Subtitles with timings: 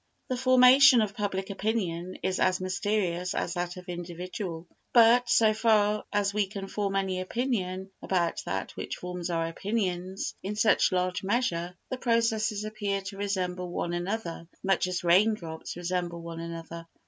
[0.29, 6.05] The formation of public opinion is as mysterious as that of individual, but, so far
[6.11, 11.21] as we can form any opinion about that which forms our opinions in such large
[11.21, 16.87] measure, the processes appear to resemble one another much as rain drops resemble one another.